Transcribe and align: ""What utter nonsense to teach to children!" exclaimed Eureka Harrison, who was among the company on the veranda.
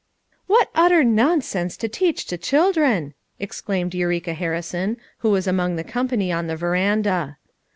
""What 0.47 0.71
utter 0.73 1.03
nonsense 1.03 1.77
to 1.77 1.87
teach 1.87 2.25
to 2.25 2.37
children!" 2.39 3.13
exclaimed 3.47 3.93
Eureka 3.93 4.33
Harrison, 4.33 4.97
who 5.19 5.29
was 5.29 5.45
among 5.45 5.75
the 5.75 5.83
company 5.83 6.31
on 6.31 6.47
the 6.47 6.55
veranda. 6.55 7.37